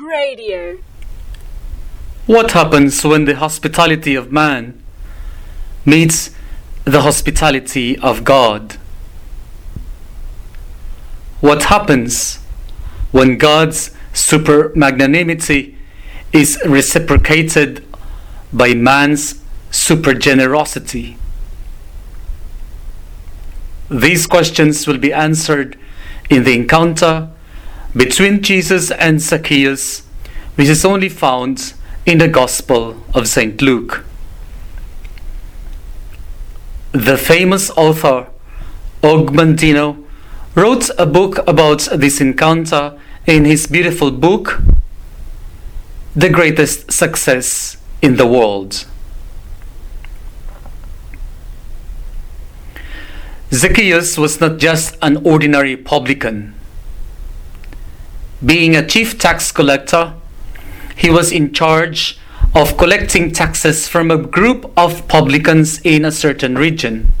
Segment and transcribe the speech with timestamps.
[0.00, 0.78] Radio.
[2.26, 4.82] What happens when the hospitality of man
[5.84, 6.30] meets
[6.84, 8.74] the hospitality of God?
[11.40, 12.36] What happens
[13.12, 15.78] when God's super magnanimity
[16.32, 17.84] is reciprocated
[18.52, 19.40] by man's
[19.70, 21.16] super generosity?
[23.88, 25.78] These questions will be answered
[26.28, 27.30] in the encounter
[27.96, 30.02] between Jesus and Zacchaeus,
[30.56, 31.72] which is only found
[32.04, 33.62] in the Gospel of St.
[33.62, 34.04] Luke.
[36.92, 38.26] The famous author
[39.02, 40.04] Og Mandino
[40.54, 44.60] wrote a book about this encounter in his beautiful book,
[46.14, 48.86] The Greatest Success in the World.
[53.52, 56.55] Zacchaeus was not just an ordinary publican.
[58.46, 60.14] Being a chief tax collector,
[60.96, 62.16] he was in charge
[62.54, 67.12] of collecting taxes from a group of publicans in a certain region.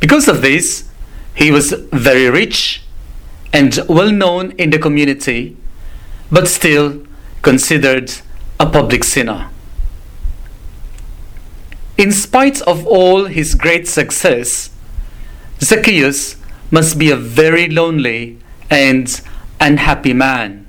[0.00, 0.90] Because of this,
[1.34, 2.82] he was very rich
[3.54, 5.56] and well known in the community,
[6.30, 7.02] but still
[7.40, 8.12] considered
[8.60, 9.48] a public sinner.
[11.96, 14.70] In spite of all his great success,
[15.60, 16.36] Zacchaeus
[16.70, 18.41] must be a very lonely
[18.72, 19.20] and
[19.60, 20.66] unhappy man.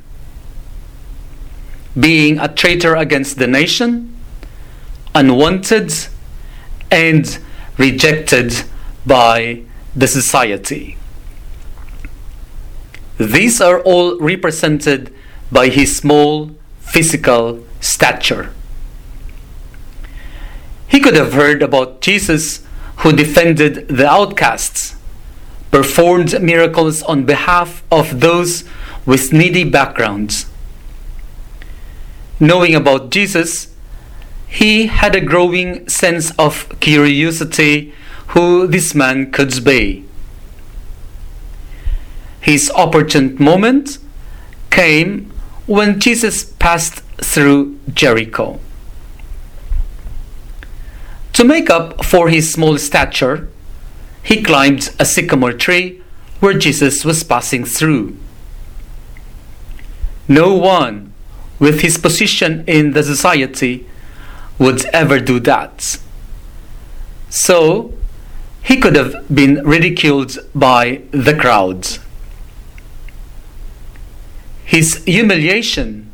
[1.98, 4.14] Being a traitor against the nation,
[5.16, 5.94] unwanted,
[6.92, 7.40] and
[7.78, 8.66] rejected
[9.06, 9.62] by
[9.96, 10.98] the society.
[13.18, 15.14] These are all represented
[15.50, 18.54] by his small physical stature.
[20.88, 22.66] He could have heard about Jesus
[22.98, 24.96] who defended the outcasts,
[25.74, 28.64] performed miracles on behalf of those
[29.08, 30.46] with needy backgrounds.
[32.40, 33.74] Knowing about Jesus,
[34.48, 37.92] he had a growing sense of curiosity
[38.28, 40.06] who this man could be.
[42.40, 43.98] His opportune moment
[44.70, 45.32] came
[45.66, 48.60] when Jesus passed through Jericho.
[51.34, 53.50] To make up for his small stature,
[54.24, 56.02] he climbed a sycamore tree
[56.40, 58.18] where Jesus was passing through.
[60.28, 61.14] No one
[61.60, 63.86] with his position in the society
[64.58, 65.98] would ever do that.
[67.30, 67.94] So,
[68.62, 71.88] he could have been ridiculed by the crowd.
[74.64, 76.12] His humiliation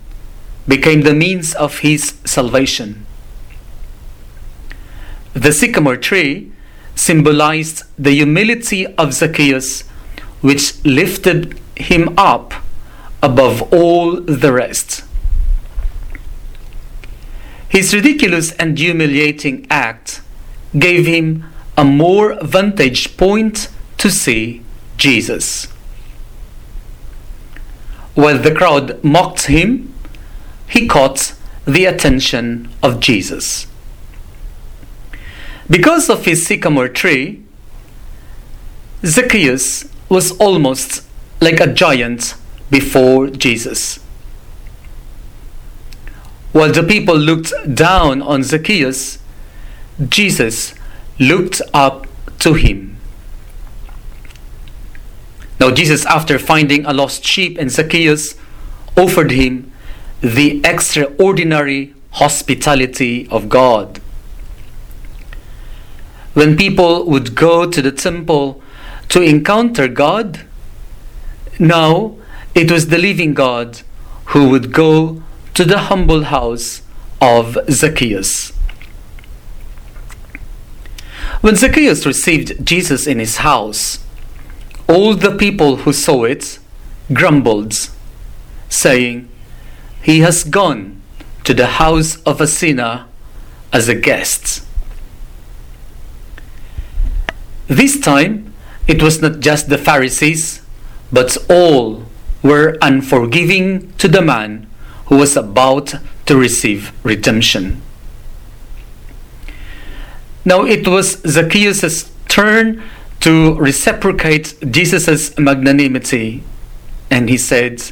[0.68, 3.06] became the means of his salvation.
[5.34, 6.52] The sycamore tree
[6.99, 9.81] symbolized the humility of Zacchaeus,
[10.41, 12.53] which lifted him up
[13.23, 15.03] above all the rest.
[17.69, 20.21] His ridiculous and humiliating act
[20.77, 21.45] gave him
[21.77, 24.61] a more vantage point to see
[24.97, 25.66] Jesus.
[28.16, 29.93] While the crowd mocked him,
[30.67, 31.33] he caught
[31.66, 33.69] the attention of Jesus.
[35.69, 37.44] Because of his sycamore tree,
[39.06, 41.03] Zacchaeus was almost
[41.40, 42.34] like a giant
[42.69, 43.97] before Jesus.
[46.52, 49.19] While the people looked down on Zacchaeus,
[50.08, 50.74] Jesus
[51.19, 52.08] looked up
[52.40, 52.97] to him.
[55.59, 58.35] Now, Jesus, after finding a lost sheep in Zacchaeus,
[58.97, 59.72] offered him
[60.22, 64.02] the extraordinary hospitality of God.
[66.34, 68.62] When people would go to the temple
[69.09, 70.45] to encounter God,
[71.57, 72.16] now
[72.53, 73.81] it was the living God
[74.25, 75.23] who would go
[75.56, 76.81] to the humble house
[77.19, 78.51] of Zacchaeus.
[81.41, 84.00] When Zacchaeus received Jesus in his house,
[84.88, 86.59] all the people who saw it
[87.13, 87.90] grumbled,
[88.67, 89.29] saying,
[90.02, 91.02] He has gone
[91.43, 93.05] to the house of a sinner
[93.72, 94.66] as a guest.
[97.69, 98.51] This time,
[98.87, 100.61] it was not just the Pharisees,
[101.11, 102.03] but all
[102.41, 104.66] were unforgiving to the man
[105.05, 105.93] who was about
[106.25, 107.81] to receive redemption.
[110.43, 112.81] Now it was Zacchaeus' turn
[113.19, 116.43] to reciprocate Jesus' magnanimity,
[117.11, 117.83] and he said,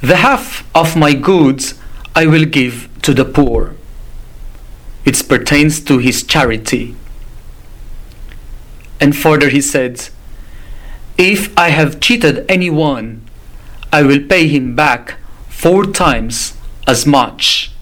[0.00, 1.74] The half of my goods
[2.16, 3.76] I will give to the poor.
[5.04, 6.96] It pertains to his charity.
[9.00, 10.08] And further he said,
[11.16, 13.22] If I have cheated anyone,
[13.92, 15.16] I will pay him back
[15.48, 16.56] four times
[16.86, 17.72] as much,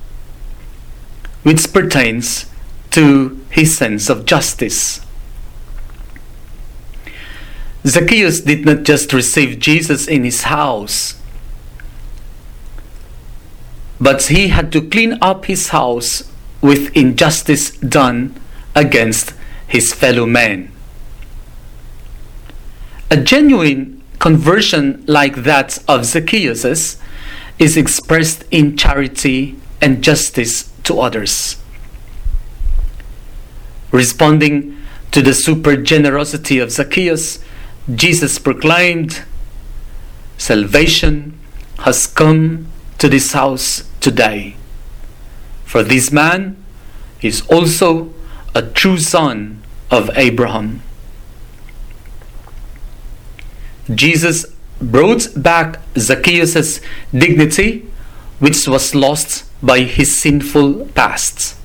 [1.42, 2.46] which pertains
[2.90, 5.00] to his sense of justice.
[7.86, 11.14] Zacchaeus did not just receive Jesus in his house,
[14.00, 16.30] but he had to clean up his house
[16.60, 18.34] with injustice done
[18.74, 19.34] against
[19.68, 20.72] his fellow men.
[23.10, 26.64] A genuine conversion like that of Zacchaeus
[27.58, 31.56] is expressed in charity and justice to others.
[33.92, 34.76] Responding
[35.12, 37.38] to the super generosity of Zacchaeus,
[37.94, 39.22] Jesus proclaimed,
[40.36, 41.38] Salvation
[41.78, 42.66] has come
[42.98, 44.56] to this house today.
[45.64, 46.56] For this man
[47.22, 48.12] is also
[48.54, 50.82] a true son of Abraham.
[53.94, 54.46] Jesus
[54.80, 56.80] brought back Zacchaeus'
[57.12, 57.86] dignity,
[58.38, 61.56] which was lost by his sinful past.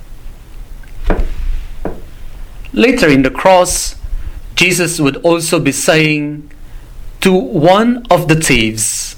[2.74, 3.96] Later in the cross,
[4.56, 6.50] Jesus would also be saying
[7.22, 9.16] to one of the thieves,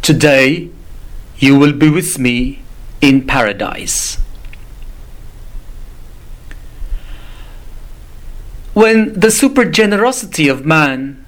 [0.00, 0.70] Today
[1.38, 2.62] you will be with me
[3.00, 4.18] in paradise.
[8.72, 11.25] When the super generosity of man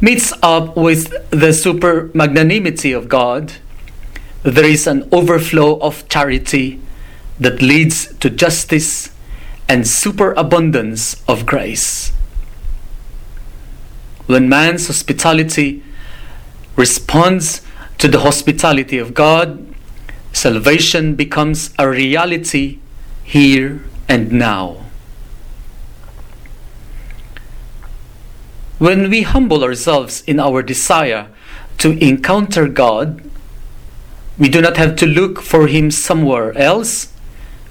[0.00, 3.52] meets up with the super magnanimity of God,
[4.42, 6.80] there is an overflow of charity
[7.38, 9.10] that leads to justice
[9.68, 12.12] and superabundance of grace.
[14.26, 15.82] When man's hospitality
[16.76, 17.62] responds
[17.98, 19.66] to the hospitality of God,
[20.32, 22.78] salvation becomes a reality
[23.24, 24.89] here and now.
[28.80, 31.28] When we humble ourselves in our desire
[31.76, 33.20] to encounter God,
[34.38, 37.12] we do not have to look for Him somewhere else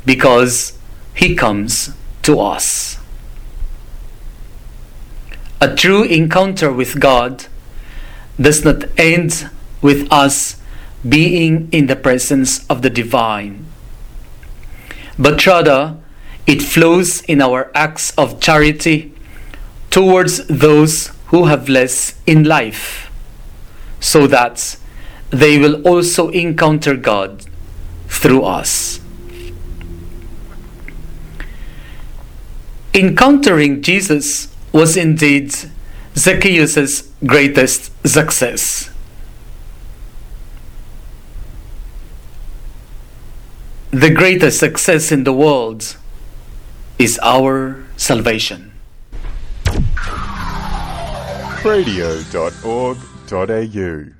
[0.06, 0.77] because
[1.15, 1.89] He comes
[2.21, 3.00] to us.
[5.59, 7.47] A true encounter with God
[8.39, 9.50] does not end
[9.81, 10.61] with us
[11.01, 13.65] being in the presence of the divine,
[15.17, 15.97] but rather
[16.45, 19.11] it flows in our acts of charity
[19.89, 23.12] towards those who have less in life,
[24.00, 24.77] so that
[25.30, 27.45] they will also encounter God
[28.07, 29.00] through us.
[32.94, 35.53] Encountering Jesus was indeed
[36.15, 38.89] Zacchaeus' greatest success.
[43.92, 45.97] The greatest success in the world
[46.97, 48.69] is our salvation
[51.65, 54.19] radio.org.au